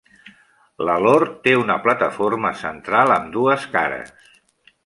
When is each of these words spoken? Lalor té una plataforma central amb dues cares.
Lalor 0.89 1.25
té 1.47 1.53
una 1.65 1.77
plataforma 1.85 2.53
central 2.65 3.17
amb 3.19 3.33
dues 3.39 3.71
cares. 3.77 4.15